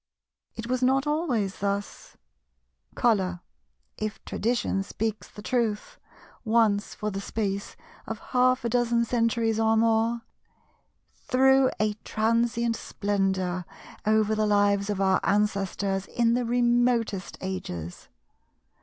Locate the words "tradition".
4.25-4.81